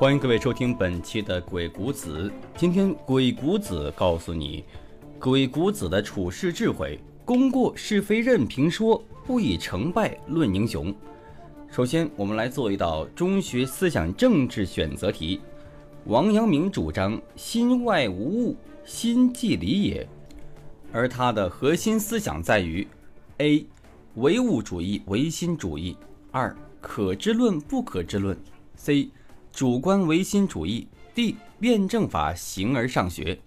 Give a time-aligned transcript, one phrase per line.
[0.00, 2.30] 欢迎各位收听本期的《鬼谷子》。
[2.56, 4.64] 今天鬼谷子告诉你，
[5.18, 10.90] 鬼谷子的处世智慧：功过是非任评说，不以成败论英雄。
[11.70, 15.38] 首先，我们来做一道中学思想政治选择题。
[16.06, 18.56] 王阳明主张“心外无物，
[18.86, 20.08] 心即理也”，
[20.92, 22.88] 而他的核心思想在于
[23.36, 23.66] ：A.
[24.14, 25.94] 唯物主义、唯心主义；
[26.30, 28.34] 二、可知论、不可知论
[28.78, 29.10] ；C.
[29.52, 33.38] 主观唯心主义，D 辩证法形而上学。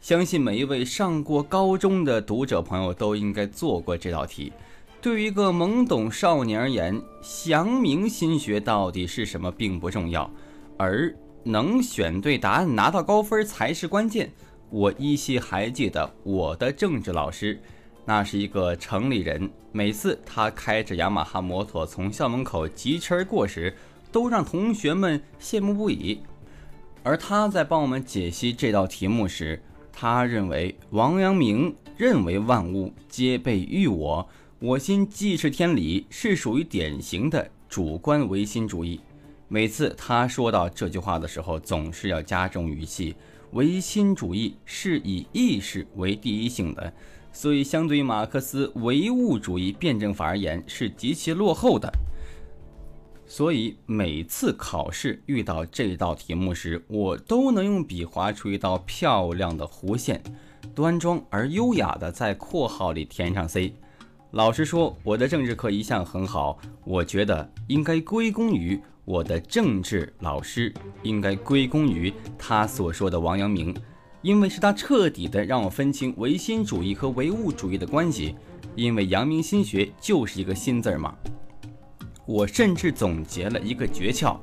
[0.00, 4.52] 相信每一位上过高中的读者朋友都应该做过这道题。
[5.00, 10.30] 对于一个懵懂少年而言，详明心学到底是什么并不重要，
[10.76, 14.30] 而能选对答案拿到高分才是关键。
[14.70, 17.58] 我依稀还记得我的政治老师，
[18.04, 23.74] 那是一个城里人，每次他开着雅马哈摩托从校门口疾驰而过时。
[24.14, 26.20] 都让同学们羡慕不已，
[27.02, 29.60] 而他在帮我们解析这道题目时，
[29.92, 34.28] 他认为王阳明认为万物皆备于我，
[34.60, 39.00] 我心即是天理，是属于典型的主观唯心主义。
[39.48, 43.16] 每次他说到这句话的时候，总是要加重语气，
[43.50, 46.92] 唯心主义是以意识为第一性的，
[47.32, 51.92] 所以相对于马克思唯物主义辩证法而言，是极其落后的。
[53.26, 60.22] 所以每次考试遇到这道题目时，我都能用笔划出一道漂亮的弧线，
[60.74, 63.74] 端庄而优雅的在括号里填上 C。
[64.32, 70.72] 老实说，我的政治课一向很好，我觉得应该归功于我的政治老师，
[71.02, 73.74] 应该归功于他所说的王阳明，
[74.22, 78.34] 因为是他彻底的让我分清唯心主义和唯物主义的关系，
[78.74, 81.16] 因为阳明心学就是一个心字嘛。
[82.26, 84.38] 我甚至总结了一个诀窍：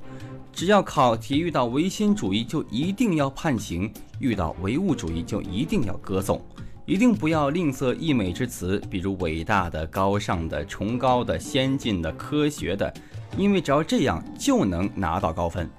[0.53, 6.39] 只要考题遇到唯心主义，就一定要判刑；遇到唯物主义，就一定要歌颂，
[6.85, 12.93] 一定不要吝啬溢美之词，比如伟大的、高尚的、崇高的、先进的、科学的，
[13.35, 15.69] 因为只要这样就能拿到高分。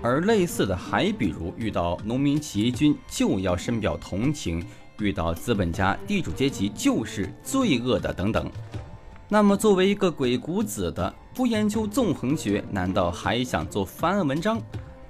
[0.00, 4.60] 而类似的还比如，遇到农民起义军就要深表同情；
[4.98, 8.50] 遇到资本家、地主阶级就是罪恶的等等。
[9.32, 14.60] 那么，作为一个鬼谷子的，不研究纵横学，难道还想做翻案文章？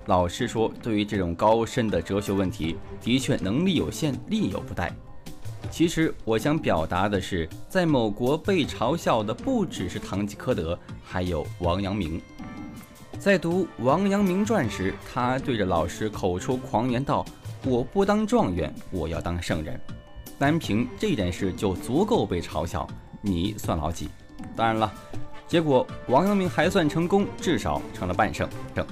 [0.07, 4.95] 老实说，对于这种高深的哲学问题，的确能力有限，力有不逮。
[5.73, 12.23] 其实，我想表达的是，在某国被嘲笑的不只是堂吉诃德，还有王阳明。
[13.19, 17.27] 在读《王阳明传》时，他对着老师口出狂言道
[17.67, 19.81] ：“我不当状元，我要当圣人。”
[20.39, 22.87] 单凭这件事就足够被嘲笑。
[23.23, 24.11] 你算老几？
[24.55, 24.93] 当然了，
[25.47, 28.47] 结果王阳明还算成功，至少成了半圣。
[28.75, 28.85] 正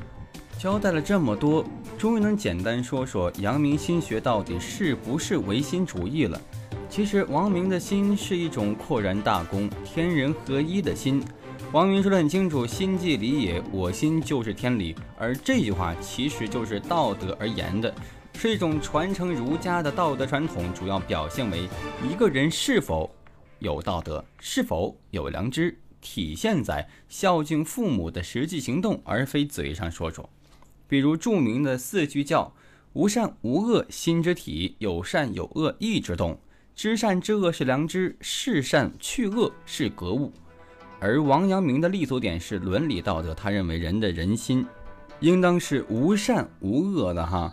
[0.58, 1.64] 交代了这么多，
[1.98, 6.40] 终于能简单说说阳明心学到底是不是唯心主义了。
[6.88, 11.22] 其实王明的心是一种阔然大公、天人合一的心。
[11.72, 17.94] 王明说得很清楚：“心即理也，我心就是天理。”而这句话其实就是道德而言的，
[18.34, 21.68] 是一种传承儒家的道德传统，主要表现为
[22.08, 23.08] 一个人是否。
[23.60, 30.28] 有道德是否有良知，体现在孝敬父母的实际行动，而非嘴上说说。
[30.88, 32.52] 比如著名的四句教：
[32.94, 36.38] 无善无恶心之体，有善有恶意之动。
[36.74, 40.32] 知善知恶是良知，是善去恶是格物。
[40.98, 44.66] 而王阳明的立足点是伦理道德，他认为人的人心
[45.20, 47.52] 应当是无善无恶的哈，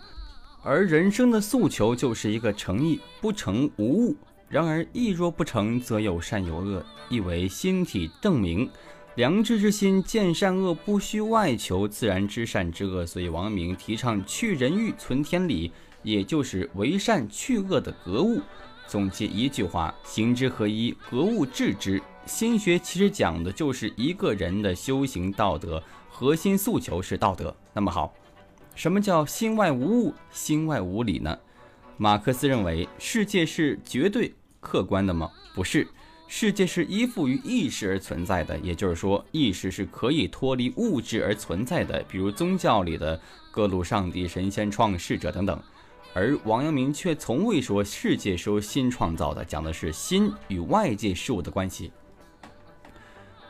[0.64, 4.16] 而人生的诉求就是一个诚意，不成无物。
[4.50, 8.70] 然而，意若不成，则有善有恶，意为心体正明。
[9.16, 13.06] 良知之心见善恶，不需外求，自然知善知恶。
[13.06, 15.72] 所以，王明提倡去人欲，存天理，
[16.02, 18.40] 也就是为善去恶的格物。
[18.88, 22.02] 总结一句话：行之合一，格物致知。
[22.26, 27.54] 心学其实讲的就是一个人的修行道德，核心诉求是道德。
[27.74, 28.14] 那么好，
[28.76, 31.38] 什么叫心外无物，心外无理呢？
[32.00, 35.32] 马克思认为，世界是绝对客观的吗？
[35.56, 35.88] 不是，
[36.28, 38.56] 世界是依附于意识而存在的。
[38.60, 45.60] 也就是说，意识是可以脱离物质而存在的，比如宗教里的各路上帝、神仙、创世者等等。
[46.14, 51.92] 而王阳明却从未说世界是由心创造的，讲的是心与外界事物的关系。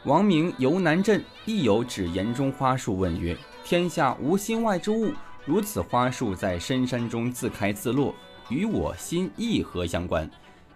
[0.06, 5.12] 王明游南镇，亦有指言中花树问曰：“天下无心外之物，
[5.44, 8.16] 如此花树在深山中自开自落。”
[8.50, 10.30] 与我心亦何相关？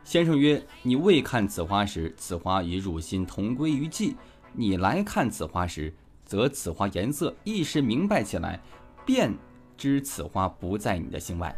[0.03, 4.15] 先生曰：“你未看此花时，此花与汝心同归于寂；
[4.53, 5.93] 你来看此花时，
[6.25, 8.59] 则此花颜色一时明白起来，
[9.05, 9.31] 便
[9.77, 11.55] 知此花不在你的心外。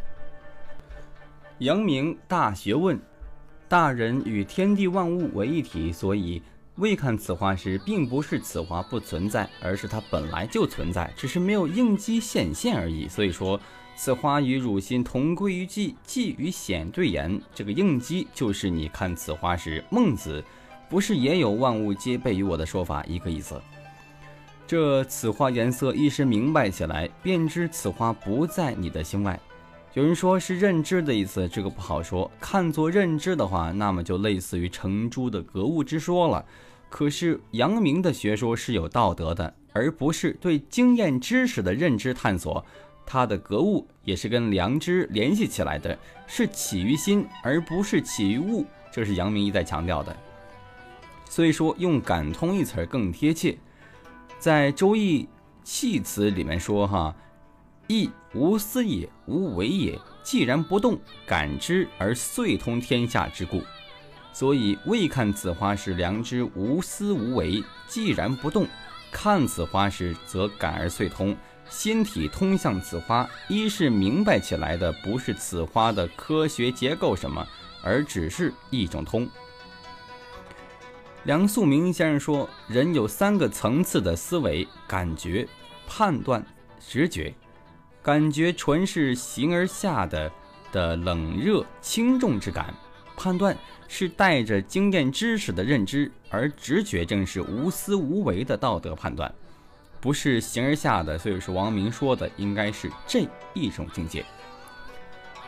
[1.58, 3.00] 阳明大学问：
[3.68, 6.42] 大人与天地万物为一体，所以
[6.76, 13.08] 未看此花时，并不是此花不存在，而是它本来就存在，只是没有应机显现而已。
[13.08, 13.58] 所以说，
[13.96, 17.40] 此花与汝心同归于寂，寂与显对言。
[17.54, 20.42] 这个应机就是你看此花时，孟子
[20.88, 23.60] 不是也有万物皆备于我的说法一个意思。
[24.66, 29.38] 这此花颜色一时明白起来，便知此花不在你的心外。
[29.92, 32.28] 有人说是认知的意思，这个不好说。
[32.40, 36.44] 看作认知的话，那么就类似于程朱的格物之说了。
[36.88, 42.64] 可是阳明的学说是有道德的，而不是对经验知识的认知探索。
[43.06, 48.64] 他的格物也是跟良知联系起来的，是起于心，而不是起于物。
[48.92, 50.16] 这是阳明一再强调的。
[51.28, 53.56] 所以说，用感通一词儿更贴切。
[54.38, 55.28] 在《周易
[55.62, 57.14] 系辞》里面说：“哈。”
[57.86, 59.98] 亦无思也，无为也。
[60.22, 63.62] 既然不动，感知而遂通天下之故。
[64.32, 68.66] 所以未看此花时，良知无思无为；既然不动，
[69.12, 71.36] 看此花时，则感而遂通。
[71.70, 77.46] 心体通向此花，一是明白起来的不是此花的科学结构什么，
[77.82, 79.28] 而只是一种通。
[81.24, 85.48] 梁漱溟先生说，人有三个层次的思维：感觉、
[85.86, 86.44] 判断、
[86.78, 87.34] 直觉。
[88.02, 90.30] 感觉纯是形而下的
[90.70, 92.74] 的冷热轻重之感，
[93.16, 93.56] 判断
[93.88, 99.34] 是带着经验知识的认知，而直觉正是无私无为的道德判断，
[100.04, 101.16] 不是形而下的。
[101.16, 104.22] 所以说，王明说的应该是这一种境界，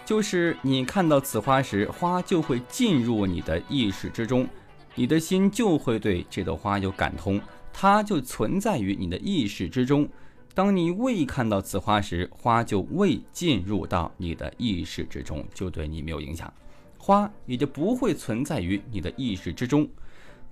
[0.02, 4.48] 就是你看到此花时，花就会进入你的意识之中，
[4.94, 7.38] 你的心就会对这朵花有感通，
[7.70, 10.08] 它就存在于你的意识之中。
[10.54, 16.50] 当你未看到此花时，花就未进入到你的意识之中，就对你没有影响，
[16.96, 19.86] 花也就不会存在于你的意识之中。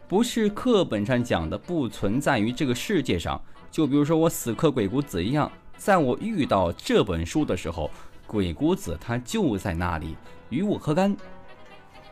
[0.06, 3.42] 不是课本上讲的不存在于这个世界上。
[3.74, 7.90] 就比如说我死磕鬼谷子一样，在我遇到这本书的时候，
[8.24, 10.14] 鬼谷子他就在那里，
[10.48, 11.16] 与我何干？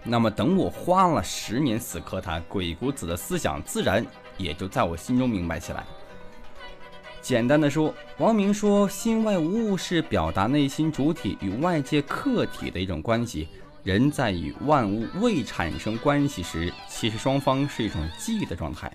[0.02, 4.04] 那么等我花了十年死磕他，鬼谷子的思想自然
[4.36, 5.86] 也就在我心中明白起来。
[7.20, 13.46] 简单的说，王明说“心外无物”是表达内心主体与外界客体的一种关系。
[13.84, 18.92] 人在与万物未产生关系时，其实双方是一种寂的状态。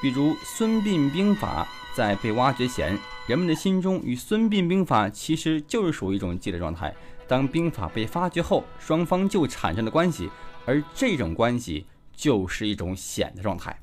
[0.00, 6.94] 比如孙膑兵法在被挖掘前，人们的心中与孙膑兵法其实就是属于一种寂的状态。
[7.26, 10.30] 当兵法被发掘后，双方就产生了关系，
[10.64, 13.76] 而这种关系就是一种显的状态。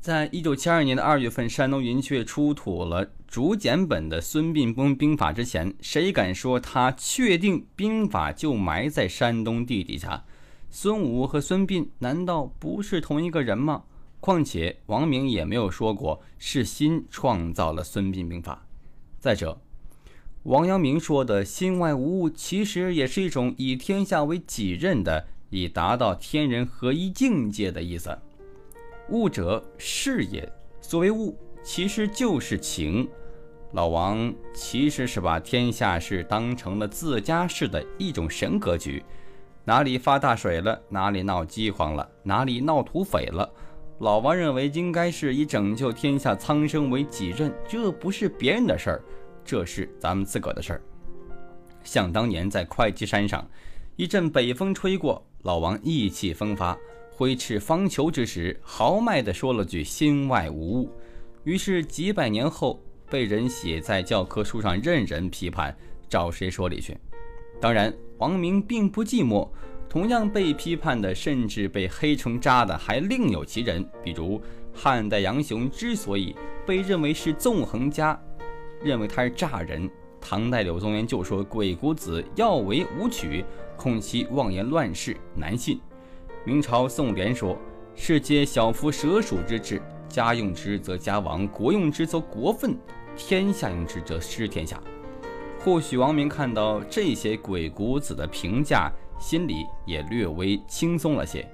[0.00, 10.24] 在一九七二年的二月份，山东云雀出土了竹简本的孙膑兵兵法之前，谁敢说他确定兵法就埋在山东地底下？
[10.70, 13.82] 孙武和孙膑难道不是同一个人吗？
[14.20, 18.66] 况且王明也没有说过是心创造了孙膑兵法。
[19.18, 19.58] 再者，
[20.44, 28.16] 王阳明说的“心外无物”，其实也是一种以天下为己任的，以达到天人合一境界的意思。
[29.10, 33.08] 物者事也，所谓物，其实就是情。
[33.72, 39.04] 老王其实是把天下事当成了自家事的一种神格局，
[39.64, 43.52] 哪里发大水了，哪里闹饥荒了，哪里闹土匪了，
[44.00, 49.02] 老王认为应该是以拯救天下苍生为己任，这不是别人的事儿，
[49.44, 50.82] 这是咱们自个儿的事儿。
[51.82, 53.48] 想当年在会稽山上，
[53.96, 56.76] 一阵北风吹过，老王意气风发。
[57.10, 60.90] 挥斥方遒之时，豪迈地说了句“心外无物”，
[61.44, 65.74] 于是几百年后被人写在教科书上，任人批判，
[66.10, 66.94] 找谁说理去？
[67.58, 69.48] 当然，王明并不寂寞，
[69.88, 73.88] 同样被批判的，甚至被黑成渣的，还另有其人。
[74.02, 74.40] 比如
[74.72, 76.34] 汉代杨雄之所以
[76.66, 78.18] 被认为是纵横家，
[78.82, 79.88] 认为他是诈人；
[80.20, 83.44] 唐代柳宗元就说鬼谷子要为武曲，
[83.76, 85.80] 恐其妄言乱世，难信。
[86.44, 87.56] 明朝宋濂说
[87.94, 92.76] ：“世皆小夫蛇鼠之志，家用之则家亡，国用之则国愤，
[93.16, 94.80] 天下用之则失天下。”
[95.58, 101.48] 或许王明看到这些鬼谷子的评价，心里也略微轻松了些。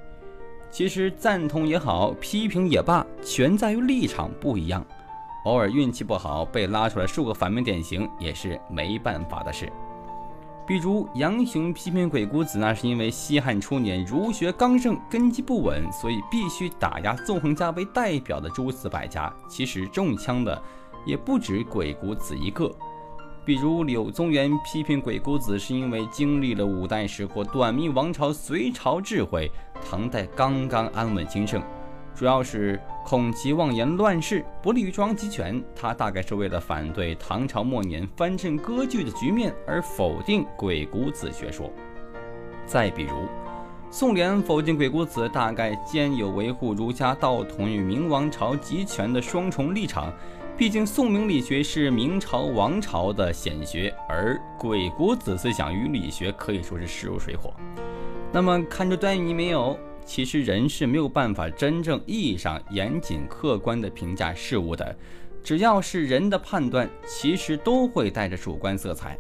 [0.71, 4.85] 其实赞同也好，批评也罢，全在于立场不一样。
[5.45, 9.71] 偶尔运气不好，被拉出来数个反面典型，也是没办法的事。
[10.65, 19.31] 比如杨雄批评鬼谷子，那是因为西汉初年儒学刚盛，根基不稳，所以必须打压纵横家为代表的诸子百家。
[19.49, 20.63] 其实中枪的
[21.05, 22.73] 也不止鬼谷子一个。
[23.45, 29.51] 比如柳宗元批评鬼谷子，是因为经历了五代十国、短命王朝、隋朝智慧，
[29.85, 31.61] 唐代刚刚安稳兴盛，
[32.15, 35.61] 主要是恐其妄言乱世，不利于中央集权。
[35.75, 41.69] 他大概是为了反对唐朝末年藩镇割据的局面而否定鬼谷子学说。
[42.65, 43.27] 再比如，
[43.95, 50.11] 宋濂否定鬼谷子，大概兼有维护儒家道统与明王朝集权的双重立场。
[50.57, 57.53] 毕竟，宋明理学是明朝王朝的显学，而鬼谷子思想与理学可以说是势如水火。
[58.33, 59.79] 那么，看出端倪没有？
[60.07, 64.97] 其实，人是没有办法真正意义上严谨客观地评价事物的。
[65.45, 69.19] 只要是人的判断，其实都会带着主观色彩。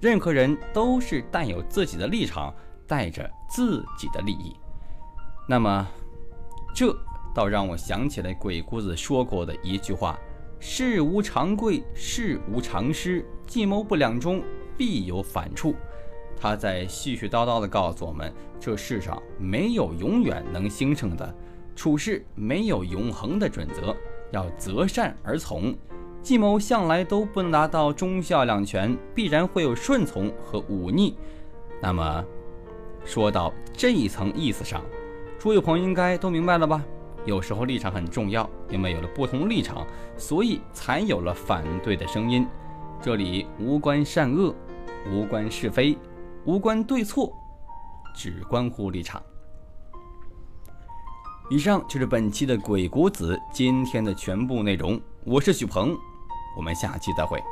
[0.00, 2.54] 任何人都是带有自己的立场，
[2.86, 4.54] 带着自己的利益。
[5.48, 5.86] 那么，
[6.74, 6.96] 这
[7.34, 10.18] 倒让我想起来鬼谷子说过的一句话。
[10.60, 14.42] 事无常贵，事无常失，计谋不两中，
[14.78, 15.74] 必有反处。
[16.36, 21.34] 他在絮絮叨叨地告诉我们：这世上没有永远能兴盛的，
[21.76, 23.94] 处事没有永恒的准则，
[24.30, 25.76] 要择善而从。
[26.22, 31.14] 计谋向来都不能达到忠孝两全，必然会有顺从和忤逆。
[31.82, 32.24] 那么，
[33.04, 34.82] 说到这一层意思上，
[35.38, 36.82] 诸位朋友应该都明白了吧？
[37.26, 42.46] 有时候立场很重要，因为有了不同立场，所以才有了反对的声音。
[43.00, 44.54] 这里无关善恶，
[45.10, 45.96] 无关是非，
[46.44, 47.32] 无关对错，
[48.14, 49.22] 只关乎立场。
[51.50, 54.98] 以上就是本期的鬼谷子今天的全部内容。
[55.24, 55.94] 我是许鹏，
[56.56, 57.42] 我们下期再会。